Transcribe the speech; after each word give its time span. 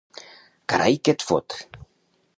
Carai 0.73 0.97
que 1.07 1.15
et 1.15 1.27
fot! 1.29 1.59